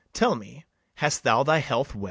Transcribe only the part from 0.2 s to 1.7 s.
me, hast thou thy